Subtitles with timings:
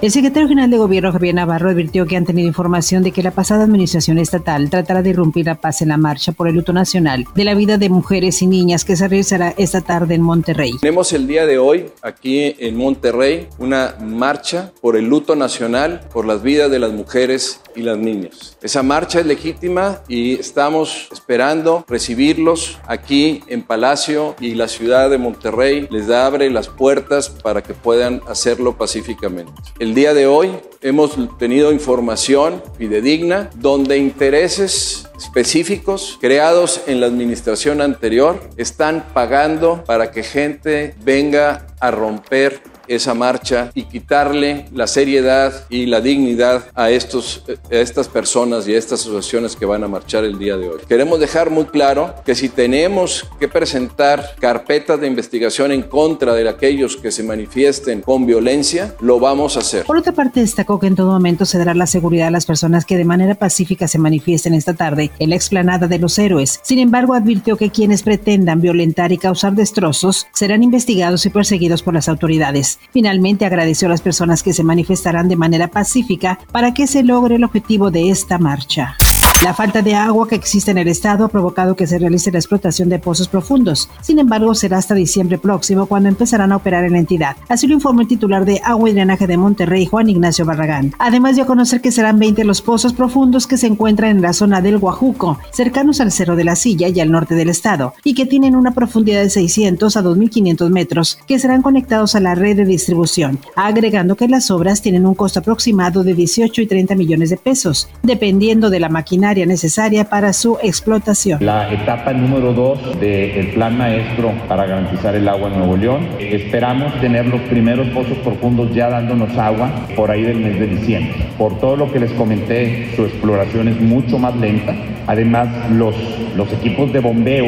[0.00, 3.32] El secretario general de Gobierno, Javier Navarro, advirtió que han tenido información de que la
[3.32, 7.24] pasada administración estatal tratará de irrumpir la paz en la marcha por el luto nacional
[7.34, 10.74] de la vida de mujeres y niñas que se realizará esta tarde en Monterrey.
[10.80, 16.26] Tenemos el día de hoy aquí en Monterrey una marcha por el luto nacional, por
[16.26, 18.56] las vidas de las mujeres y las niñas.
[18.62, 25.18] Esa marcha es legítima y estamos esperando recibirlos aquí en Palacio y la ciudad de
[25.18, 29.52] Monterrey les abre las puertas para que puedan hacerlo pacíficamente.
[29.94, 30.50] Día de hoy
[30.82, 40.10] hemos tenido información fidedigna donde intereses específicos creados en la administración anterior están pagando para
[40.10, 46.90] que gente venga a romper esa marcha y quitarle la seriedad y la dignidad a,
[46.90, 50.68] estos, a estas personas y a estas asociaciones que van a marchar el día de
[50.68, 50.78] hoy.
[50.88, 56.48] Queremos dejar muy claro que si tenemos que presentar carpetas de investigación en contra de
[56.48, 59.84] aquellos que se manifiesten con violencia, lo vamos a hacer.
[59.84, 62.84] Por otra parte, destacó que en todo momento se dará la seguridad a las personas
[62.84, 66.60] que de manera pacífica se manifiesten esta tarde en la explanada de los héroes.
[66.62, 71.94] Sin embargo, advirtió que quienes pretendan violentar y causar destrozos serán investigados y perseguidos por
[71.94, 72.77] las autoridades.
[72.92, 77.36] Finalmente agradeció a las personas que se manifestarán de manera pacífica para que se logre
[77.36, 78.96] el objetivo de esta marcha.
[79.44, 82.40] La falta de agua que existe en el estado ha provocado que se realice la
[82.40, 83.88] explotación de pozos profundos.
[84.00, 87.36] Sin embargo, será hasta diciembre próximo cuando empezarán a operar en la entidad.
[87.48, 90.92] Así lo informó el titular de Agua y Drenaje de Monterrey, Juan Ignacio Barragán.
[90.98, 94.32] Además dio a conocer que serán 20 los pozos profundos que se encuentran en la
[94.32, 98.14] zona del Guajuco, cercanos al Cerro de la Silla y al norte del estado, y
[98.14, 102.56] que tienen una profundidad de 600 a 2.500 metros, que serán conectados a la red
[102.56, 107.30] de distribución, agregando que las obras tienen un costo aproximado de 18 y 30 millones
[107.30, 111.44] de pesos, dependiendo de la maquinaria necesaria para su explotación.
[111.44, 116.08] La etapa número dos del plan maestro para garantizar el agua en Nuevo León.
[116.18, 121.14] Esperamos tener los primeros pozos profundos ya dándonos agua por ahí del mes de diciembre.
[121.36, 124.74] Por todo lo que les comenté, su exploración es mucho más lenta.
[125.06, 125.94] Además, los,
[126.36, 127.46] los equipos de bombeo,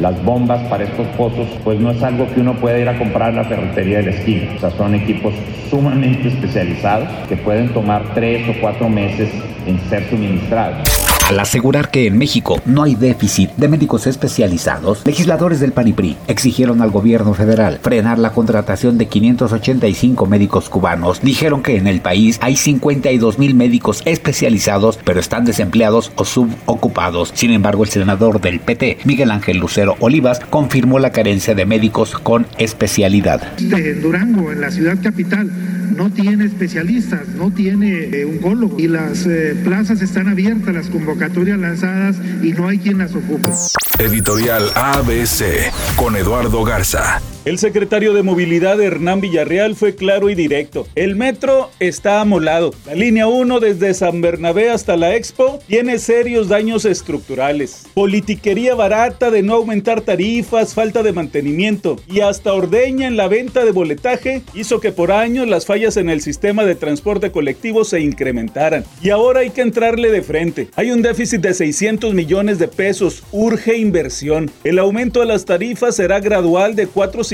[0.00, 3.30] las bombas para estos pozos, pues no es algo que uno pueda ir a comprar
[3.30, 4.52] en la ferretería de la esquina.
[4.56, 5.34] O sea, son equipos
[5.70, 9.30] sumamente especializados que pueden tomar tres o cuatro meses
[9.66, 11.01] en ser suministrados.
[11.32, 16.82] Al asegurar que en México no hay déficit de médicos especializados, legisladores del PANIPRI exigieron
[16.82, 21.22] al gobierno federal frenar la contratación de 585 médicos cubanos.
[21.22, 27.32] Dijeron que en el país hay 52 mil médicos especializados, pero están desempleados o subocupados.
[27.32, 32.12] Sin embargo, el senador del PT, Miguel Ángel Lucero Olivas, confirmó la carencia de médicos
[32.12, 33.56] con especialidad.
[33.56, 35.50] De Durango, en la ciudad capital,
[35.96, 41.58] no tiene especialistas, no tiene eh, oncólogo y las eh, plazas están abiertas, las convocatorias
[41.58, 43.50] lanzadas y no hay quien las ocupe.
[43.98, 47.20] Editorial ABC con Eduardo Garza.
[47.44, 50.86] El secretario de Movilidad Hernán Villarreal fue claro y directo.
[50.94, 52.72] El metro está amolado.
[52.86, 57.82] La línea 1 desde San Bernabé hasta la Expo tiene serios daños estructurales.
[57.94, 63.64] Politiquería barata de no aumentar tarifas, falta de mantenimiento y hasta ordeña en la venta
[63.64, 67.98] de boletaje hizo que por años las fallas en el sistema de transporte colectivo se
[67.98, 68.84] incrementaran.
[69.02, 70.68] Y ahora hay que entrarle de frente.
[70.76, 73.24] Hay un déficit de 600 millones de pesos.
[73.32, 74.48] Urge inversión.
[74.62, 77.24] El aumento de las tarifas será gradual de 4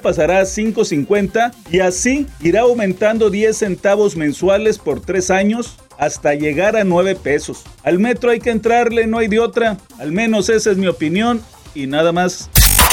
[0.00, 6.76] pasará a 5.50 y así irá aumentando 10 centavos mensuales por 3 años hasta llegar
[6.76, 7.64] a 9 pesos.
[7.82, 9.76] Al metro hay que entrarle, no hay de otra.
[9.98, 11.42] Al menos esa es mi opinión
[11.74, 12.48] y nada más.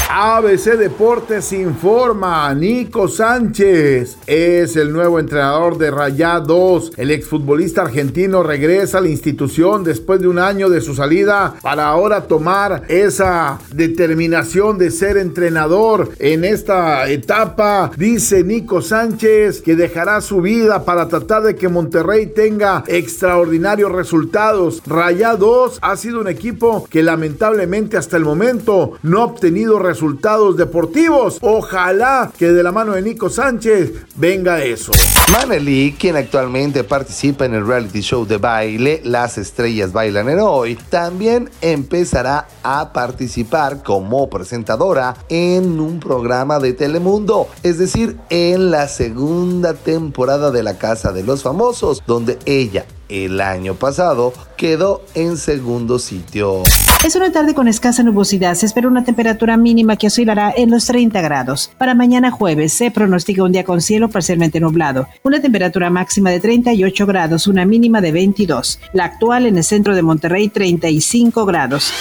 [0.10, 6.94] ABC Deportes informa, Nico Sánchez es el nuevo entrenador de Rayados.
[6.96, 11.90] El exfutbolista argentino regresa a la institución después de un año de su salida para
[11.90, 17.92] ahora tomar esa determinación de ser entrenador en esta etapa.
[17.98, 24.82] Dice Nico Sánchez que dejará su vida para tratar de que Monterrey tenga extraordinarios resultados.
[24.86, 30.56] Rayados ha sido un equipo que lamentablemente hasta el momento no ha obtenido resultados resultados
[30.58, 31.40] deportivos.
[31.42, 34.92] Ojalá que de la mano de Nico Sánchez venga eso.
[35.32, 40.78] Maneli, quien actualmente participa en el reality show de baile Las Estrellas Bailan en Hoy,
[40.90, 48.88] también empezará a participar como presentadora en un programa de Telemundo, es decir, en la
[48.88, 55.38] segunda temporada de La Casa de los Famosos, donde ella El año pasado quedó en
[55.38, 56.64] segundo sitio.
[57.06, 58.56] Es una tarde con escasa nubosidad.
[58.56, 61.72] Se espera una temperatura mínima que oscilará en los 30 grados.
[61.78, 65.08] Para mañana jueves se pronostica un día con cielo parcialmente nublado.
[65.24, 68.80] Una temperatura máxima de 38 grados, una mínima de 22.
[68.94, 71.94] La actual en el centro de Monterrey 35 grados.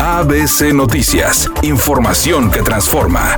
[0.00, 1.50] ABC Noticias.
[1.62, 3.36] Información que transforma.